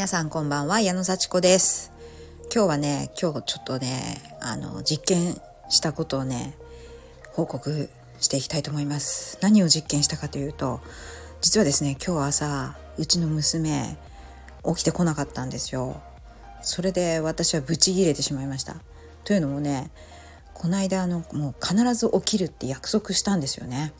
[0.00, 1.92] 皆さんこんばんは矢野幸子です。
[2.44, 5.38] 今日はね今日ちょっとねあの実験
[5.68, 6.56] したことをね
[7.32, 9.36] 報告していきたいと思います。
[9.42, 10.80] 何を実験したかというと
[11.42, 13.98] 実はですね今日朝うちの娘
[14.64, 16.00] 起きてこなかったんですよ。
[16.62, 18.76] それで私はブチギレてしまいました。
[19.24, 19.90] というのもね
[20.54, 23.92] この間あのもう必ず起きるって約束したんですよね。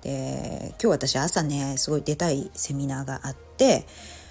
[0.00, 3.86] で今日私朝ねすごい出たいセミナーがあって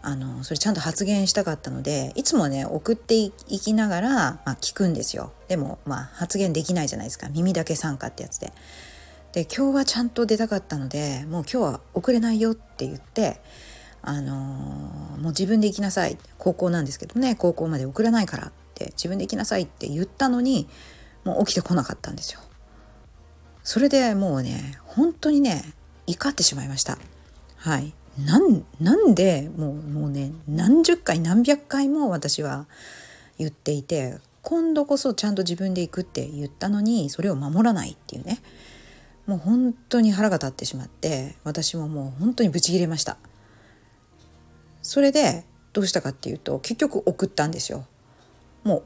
[0.00, 8.52] あのそれちゃんと発言したかったのでいつもね送っていきながら、まあ、聞くんですよでも、まあ、発言できないじゃないですか耳だけ参加ってやつで。
[9.32, 13.40] で今日はちゃんと出たかったのでもう今日は遅れないよって言って
[14.00, 20.66] あのー、もう自分で行きなさい高校なんですけどね高校まで送らないからって自分で行きなさいって言ったのに
[21.24, 22.40] もう起きてこなかったんですよ。
[23.62, 25.62] それでもうね本当にね
[26.06, 26.96] 怒ってしまいました。
[27.56, 27.92] はい
[28.24, 32.66] なんなんでもうもうね何十回何百回も私は
[33.38, 38.40] 言っていて今度こそちゃんと自分で行くって言ったのにそれを守らないっていうね。
[39.26, 43.18] もう本当に腹が立ってしまって私ももう本当にブチギレました。
[44.80, 47.84] それでどうしたかっていうと結局送ったんですよ。
[48.64, 48.84] も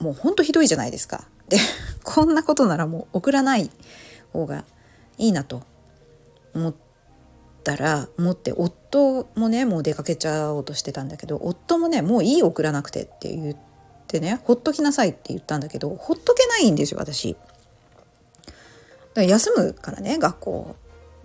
[0.00, 1.28] うもう本当ひどいじゃないですか。
[1.48, 1.58] で
[2.02, 3.70] こんなことならもう送らない
[4.32, 4.64] 方が
[5.16, 5.62] いいなと
[6.54, 6.74] 思っ
[7.62, 13.56] たら思って夫もねもう出かけちゃおうとしてたんだけど夫もねもういい送らなくてって言っ
[14.06, 17.34] てねほっときなさいって言ったんだけどほっとけないんですよ私。
[17.34, 20.76] だから休むからね学校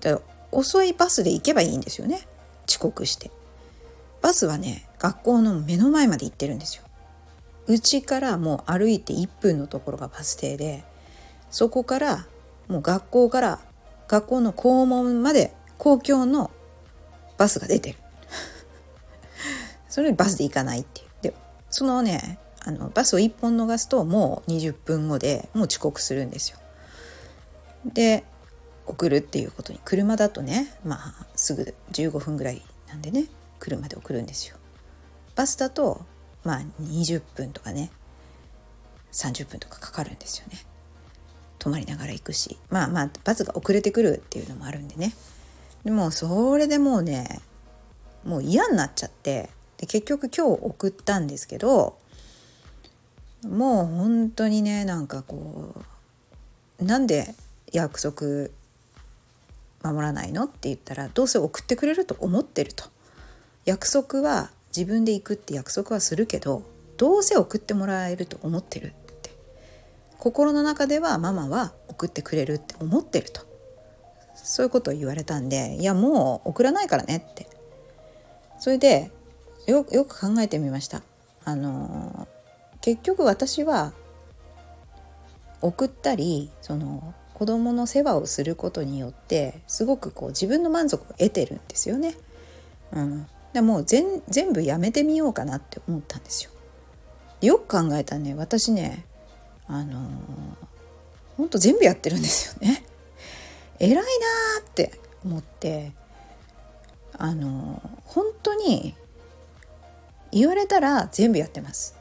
[0.00, 0.16] で
[0.52, 2.26] 遅いバスで行けばいいんですよね
[2.68, 3.30] 遅刻して。
[4.22, 6.82] バスはね学校の目の前まで行ってるんですよ。
[7.68, 10.84] うちからもう歩いて1分のところがバス停で
[11.50, 12.26] そこから
[12.68, 13.60] もう学校から
[14.08, 16.50] 学校の校門まで公共の
[17.38, 17.98] バスが出てる。
[19.88, 21.08] それにバスで行かないっていう。
[21.22, 21.34] で
[21.70, 26.58] そのねあのバスを1本逃すともう20分後でもう遅刻するんですよ。
[27.84, 28.24] で
[28.86, 29.80] 送るっていうことに。
[29.84, 33.26] 車だとねまあすぐ15分ぐらいなんでね
[33.58, 34.56] 車で送るんですよ。
[35.34, 36.04] バスだと
[36.44, 37.90] まあ20分とかね
[39.12, 40.58] 30分とかかかるんですよね。
[41.58, 42.58] 泊まりながら行くし。
[42.70, 45.14] まあまあバスが遅れてくるっていうのもあるんでね。
[45.86, 47.40] でもそれでもうね
[48.24, 51.96] もう嫌になっちゃってで結局今日送ったんですけど
[53.48, 55.76] もう本当にねなんかこ
[56.80, 57.36] うなんで
[57.72, 58.48] 約束
[59.84, 62.84] 守らないのって言ったらどうせ送ってくれると思ってると。
[63.64, 66.64] 約束は自分で行くって約束はするけど
[66.96, 68.90] どうせ送ってもらえると思ってるっ
[69.22, 69.30] て。
[70.18, 73.45] 心の中ではママは送ってくれるって思ってると。
[74.46, 77.48] そういうことを言われたんでいやもう送らないからねって
[78.58, 79.10] それで
[79.66, 81.02] よく考えてみました
[81.44, 82.28] あの
[82.80, 83.92] 結局私は
[85.60, 92.14] 送ったりその子供の世話をすることによってすごくこう自分の満足を得てるんですよね。
[92.92, 96.50] うん、でも全全部やめてみようかなって思ったんですよ。
[97.42, 99.04] よく考えたね私ね
[99.66, 100.06] あのー、
[101.36, 102.84] ほんと全部やってるんですよね。
[103.78, 104.04] 偉いなー
[104.68, 104.92] って
[105.24, 105.92] 思って
[107.18, 108.94] あの、本当に
[110.32, 111.96] 言われたら全部やってます。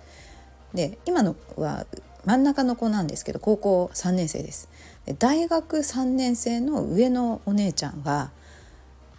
[0.74, 1.86] で今のは
[2.26, 4.68] 真ん中の子なんですけど高校3年生です。
[5.06, 8.32] で大学3年生の上のお姉ちゃんは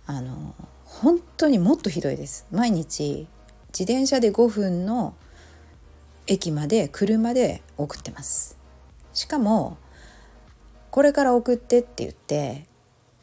[0.07, 3.27] あの本当にもっとひどいです毎日
[3.69, 5.15] 自転車で5分の
[6.27, 8.57] 駅まで車で送ってます
[9.13, 9.79] しかも
[10.91, 12.67] これから送ってって言って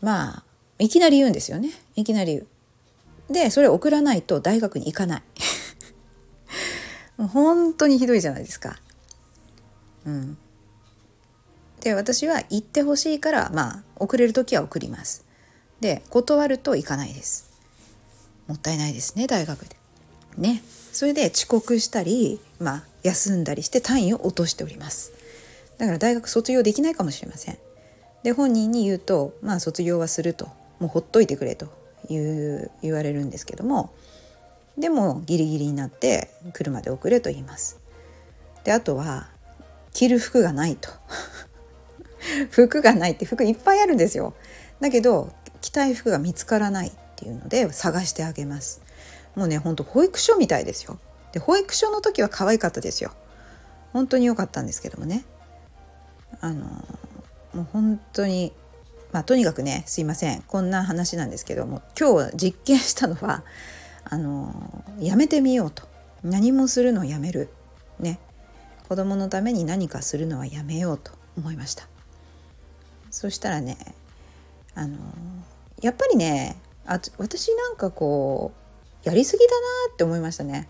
[0.01, 0.43] まあ
[0.79, 1.69] いきなり言うんですよね。
[1.95, 2.33] いきなり。
[2.33, 2.47] 言う
[3.29, 5.23] でそれ送らないと大学に行かない。
[7.17, 8.79] もう本当にひどいじゃないですか。
[10.05, 10.37] うん。
[11.81, 15.25] で私は行ってほしいからまあ送れる時は送ります。
[15.79, 17.49] で断ると行かないです。
[18.47, 19.77] もったいないですね大学で。
[20.37, 20.63] ね。
[20.91, 25.11] それで遅刻したり、まあ、休んだりして単位を落としております。
[25.77, 27.57] だから大学卒業できないかもしれません。
[28.23, 30.47] で本人に言うとまあ卒業はすると。
[30.79, 31.83] もうほっといてくれと。
[32.09, 33.93] いう言われるんですけども。
[34.77, 37.79] でもギリギリになって車で送れと言います。
[38.63, 39.29] であとは
[39.93, 40.89] 着る服がないと。
[42.49, 44.33] 服がないって服いっぱいあるんですよ。
[44.79, 45.31] だけど
[45.61, 48.81] 着たい服が見つからないっていうので探してあげます。
[49.35, 50.97] もうねほんと保育所みたいですよ。
[51.31, 53.11] で保育所の時は可愛かったですよ。
[53.91, 55.23] 本当に良かったんですけどもね。
[56.41, 56.65] あの
[57.53, 58.53] もう本当に
[59.11, 60.41] まあとにかくねすいません。
[60.43, 63.43] こんな話なんですけども今日実験したのは
[64.05, 65.83] あのやめてみようと。
[66.23, 67.49] 何もするのをやめる。
[67.99, 68.19] ね。
[68.87, 71.87] 子供のために何かするのはやめようと思いました。
[73.11, 73.77] そしたらね
[74.75, 74.97] あの
[75.81, 78.51] やっぱりねあ私なんかこ
[79.05, 79.51] うやりすぎだ
[79.87, 80.67] なって思いましたね。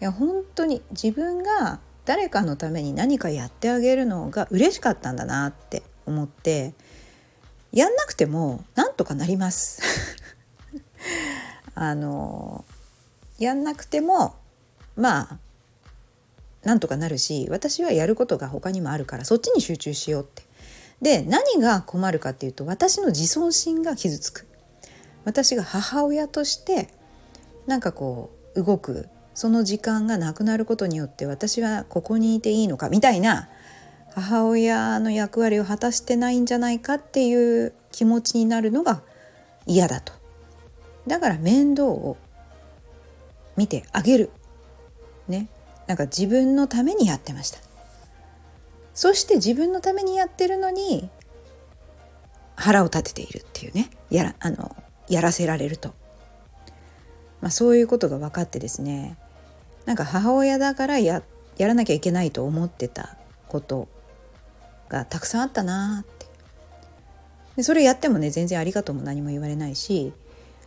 [0.00, 6.74] いや本当に自分が誰かのために何かやってあげるのが嬉しかったんだなって思って
[7.72, 9.82] やんなくてもなんとかなります
[11.74, 12.64] あの
[13.38, 14.36] やんなくても
[14.96, 15.38] まあ
[16.62, 20.42] なんとかなるし私はやることが他にもあるからそっちに集中しようって。
[21.02, 24.46] で何が困るかっていうと私の自尊心が傷つく。
[25.24, 26.88] 私が母親として
[27.66, 33.48] なんかこう動くその時間がなくなることによって私はここにいていいのかみたいな
[34.14, 39.02] 母親の役割を果たしてないんじゃないかっていう気持ちになるのが
[39.66, 40.12] 嫌だと。
[41.06, 42.16] だから面倒を
[43.56, 44.30] 見てあげる。
[45.28, 45.48] ね。
[45.86, 47.58] なんか自分のためにやってました。
[48.94, 51.10] そして自分のためにやってるのに
[52.54, 54.74] 腹を立てているっていうねやらあの
[55.08, 55.88] やらせられると、
[57.40, 59.18] まあ、そういうことが分かってですね
[59.86, 61.22] なんか母親だからや
[61.56, 63.16] やらなきゃいけないと思ってた
[63.48, 63.88] こと
[64.88, 66.26] がたくさんあったなって。
[67.56, 70.12] でそれやってもね全然ありがとうも何も言われないし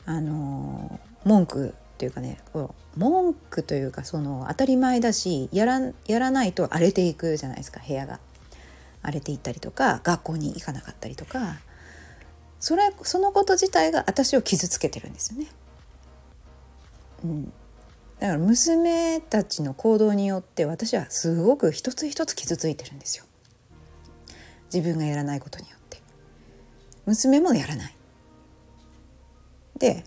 [0.05, 2.39] あの文句というかね
[2.95, 8.19] 文句というかその当たり前だしやらやらないと荒れていくじゃないですか部屋が。
[9.03, 11.59] 荒れていったりとか学校に行かなかったりとか。
[12.59, 15.47] それそのこと自体が私を傷つけてるんですよね。
[17.23, 17.53] うん、
[18.19, 23.25] だから娘たちの行動によって私はすごく一つ一つ傷ついてるんですよ。
[24.73, 26.01] 自分がやらないことによって
[27.05, 27.95] 娘もやらない。
[29.77, 30.03] で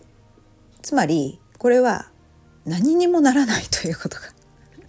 [0.81, 2.09] つまりこれは
[2.65, 4.23] 何にもならないということが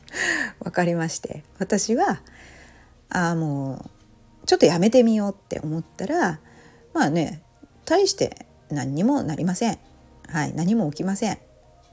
[0.64, 2.20] 分かりまして私は
[3.08, 3.84] ああも
[4.42, 6.40] うちょっとやめてみようって思ったら
[6.92, 7.42] まあね
[7.84, 9.78] 大して何にもなりません。
[10.28, 11.38] はい、何も起きません。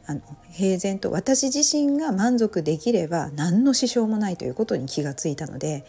[0.09, 0.21] あの
[0.51, 5.85] 平然と私自身が満足できれば何の支障もないということに気がついたので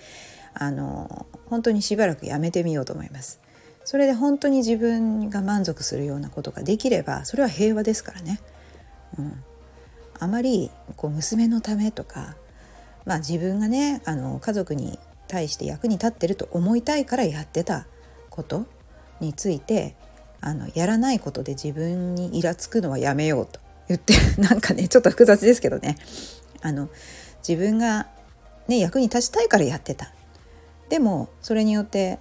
[0.53, 3.41] あの本当にしばらくやめてみようと思います。
[3.83, 8.41] それで本当に自分が満足するようなことができればそれは平和ですからね。
[9.19, 9.43] うん、
[10.19, 12.37] あまりこう娘のためとか、
[13.07, 17.87] まあ、自分がねあの家族に対して役に立ってると思いたいからやってた
[18.29, 18.67] こと
[19.19, 19.97] について
[20.43, 25.97] あのやらないことで自分にイラつくのはやめようと言って なんかねちょっと複雑ですけどね
[26.63, 26.89] あの
[27.47, 28.09] 自分が、
[28.69, 30.13] ね、役に立ちたいからやってた
[30.89, 32.19] でもそれによって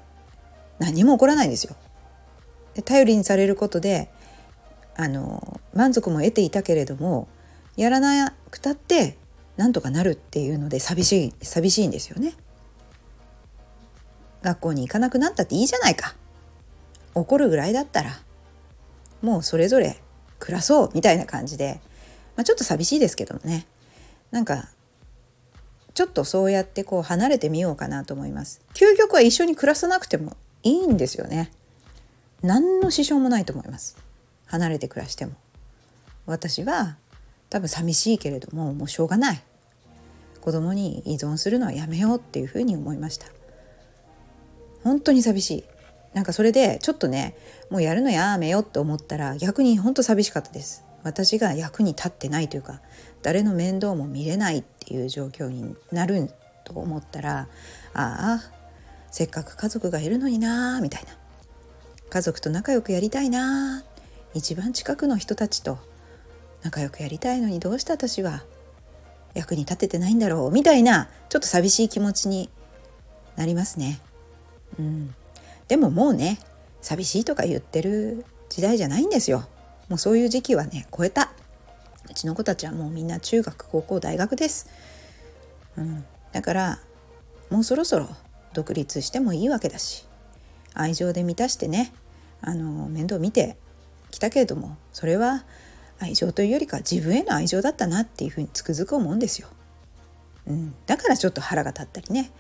[0.80, 1.76] 何も起こらないんですよ。
[2.74, 4.10] で頼りにされることで
[4.96, 7.28] あの満足も得ていたけれども
[7.76, 9.18] やらなくたって
[9.58, 12.34] なんとかなるっていうので寂しい寂しいんですよね。
[14.42, 16.16] 学校に行かなくなったっていいじゃないか
[17.14, 18.22] 怒るぐらいだったら
[19.22, 20.02] もうそれぞれ
[20.50, 21.80] 暮らそうみたいな感じで、
[22.36, 23.68] まあ、ちょっと寂しいですけどもね。
[24.32, 24.70] なんか
[25.94, 28.62] ちょっとそうやってこう離れてみようかなと思います。
[28.74, 31.52] 究極は一緒に暮らさなくてもいいんですよね。
[32.42, 33.96] 何の支障もないと思います。
[34.48, 35.34] 離れて暮らしても。
[36.26, 36.98] 私は
[37.52, 39.42] 多分寂しいけれどももうしょうがない。
[40.42, 43.28] 子供に依存するのはやめようっていうふうに思いました。
[44.84, 45.64] 本当に寂しい。
[46.20, 47.34] なんかそれでちょっとね
[47.70, 50.84] もうやるのやめようって思ったら逆に本当寂しかったです。
[51.02, 52.82] 私が役に立ってないというか
[53.22, 56.30] 誰の面倒も見れないっていう状況になる
[56.66, 57.48] と思ったら
[57.94, 58.52] ああ
[59.12, 61.16] せっかく家族がいるのになみたいな。
[62.10, 63.86] 家族と仲良くやりたいな
[64.34, 65.78] 一番近くの人たちと
[66.64, 68.44] 仲良くやりたいのにどうして私は
[69.36, 72.50] 役に立ててないんだろうみたいなちょっと寂しい気持ちに
[73.38, 74.02] なりますね。
[74.78, 75.16] うん、
[75.70, 76.40] でももうね
[76.82, 79.48] 寂しいとか言ってる時代じゃないんですよ。
[79.88, 81.32] もうそういう時期はね超えた。
[82.10, 84.68] うちの子たちはもうみんな中学高校大学です。
[85.78, 86.80] うん、だから
[87.50, 88.10] もうそろそろ
[88.54, 90.06] 独立してもいいわけだし
[90.74, 91.94] 愛情で満たしてね
[92.42, 93.58] あの面倒見て
[94.12, 95.46] きたけれどもそれは
[96.00, 99.48] 愛情というよりか自分への愛情だったなっていうふうにつくづく思うんですよ。
[100.48, 102.32] うん、だからちょっと腹が立ったりね、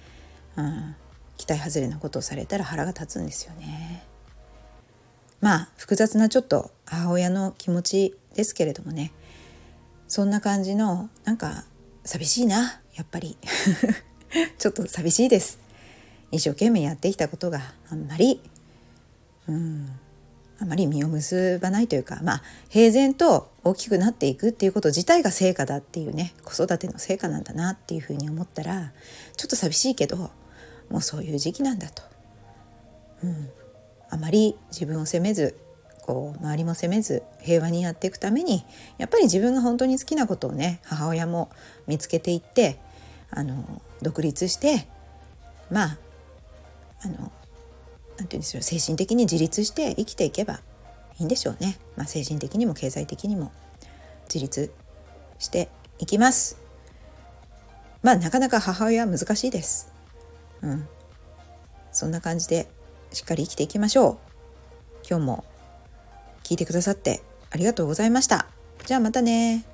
[0.56, 0.96] うん、
[1.40, 4.04] 期待外れなことをされたら腹が立つんですよね。
[5.40, 9.14] まあ複雑なちょっと母親の気持ちですけれどもね。
[10.10, 11.64] そんな感じのなんか
[12.04, 13.38] 寂しいなやっぱり。
[14.60, 15.60] ちょっと寂しいです。
[16.32, 18.42] 一生懸命やってきたことがあんまり
[19.48, 19.90] うん
[20.62, 28.92] あまり実を結ばないというかまあ平然と大きくなっていくっていうこと自体が成果だっていうね子育ての成果なんだなっていうふうに思ったら
[29.38, 30.32] ちょっと寂しいけど
[30.90, 32.04] もうそういう時期なんだと。
[33.24, 33.50] うん、
[34.10, 35.56] あまり自分を責めず
[36.10, 38.66] こう周りも責めず平和にやっていくために
[38.98, 41.52] やっぱり自分が本当に好きなことをね母親も
[41.86, 42.80] 見つけていって
[43.30, 44.88] あの独立して
[45.70, 45.98] まあ
[47.04, 47.32] あのなんて
[48.18, 50.62] 言うんですよ精神的に自立して生きていけば
[51.20, 53.52] いいんでしょうね、まあ、精神的にも経済的にも
[54.34, 54.74] 自立
[55.38, 55.70] して
[56.00, 56.58] いきます。
[58.02, 59.99] まあなかなか母親は難しいです。
[60.62, 60.88] うん。
[61.92, 62.70] そんな感じで
[63.12, 64.18] しっかり生きていきましょう。
[65.10, 65.46] 今日も
[66.44, 68.48] 聞いてくださってありがとうございました。
[68.86, 69.66] じゃあまたね。